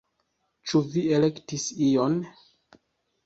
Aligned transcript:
Ĉu 0.69 0.79
vi 0.93 1.03
elektis 1.17 1.67
ion? 1.89 2.15